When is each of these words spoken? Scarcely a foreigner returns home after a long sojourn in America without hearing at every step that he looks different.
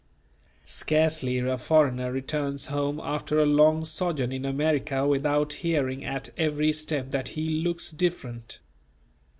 Scarcely 0.65 1.37
a 1.37 1.59
foreigner 1.59 2.11
returns 2.11 2.65
home 2.73 2.99
after 2.99 3.37
a 3.37 3.45
long 3.45 3.85
sojourn 3.85 4.31
in 4.31 4.45
America 4.45 5.07
without 5.07 5.53
hearing 5.61 6.03
at 6.03 6.29
every 6.39 6.73
step 6.73 7.11
that 7.11 7.27
he 7.27 7.61
looks 7.61 7.91
different. 7.91 8.57